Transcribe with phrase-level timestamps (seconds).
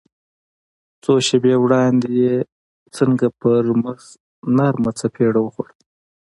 [1.03, 2.35] څو شېبې وړاندې يې
[2.95, 3.99] څنګه پر مخ
[4.57, 5.73] نرمه څپېړه وخوړه.